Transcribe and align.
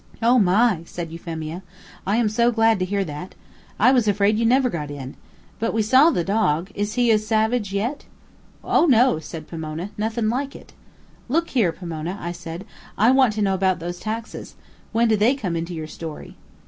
"Oh, 0.19 0.39
my!" 0.39 0.81
said 0.85 1.11
Euphemia, 1.11 1.61
"I 2.07 2.17
am 2.17 2.27
so 2.27 2.51
glad 2.51 2.79
to 2.79 2.85
hear 2.85 3.03
that. 3.05 3.35
I 3.79 3.91
was 3.91 4.07
afraid 4.07 4.35
you 4.35 4.47
never 4.47 4.67
got 4.67 4.89
in. 4.89 5.13
But 5.59 5.75
we 5.75 5.83
saw 5.83 6.09
the 6.09 6.23
dog 6.23 6.71
is 6.73 6.95
he 6.95 7.11
as 7.11 7.27
savage 7.27 7.71
yet?" 7.71 8.05
"Oh 8.63 8.87
no!" 8.87 9.19
said 9.19 9.47
Pomona; 9.47 9.91
"nothin' 9.99 10.27
like 10.27 10.55
it." 10.55 10.73
"Look 11.29 11.49
here, 11.49 11.71
Pomona," 11.71 12.17
said 12.33 12.65
I, 12.97 13.09
"I 13.09 13.11
want 13.11 13.33
to 13.33 13.43
know 13.43 13.53
about 13.53 13.77
those 13.77 13.99
taxes. 13.99 14.55
When 14.91 15.07
do 15.07 15.15
they 15.15 15.35
come 15.35 15.55
into 15.55 15.75
your 15.75 15.85
story?" 15.85 16.35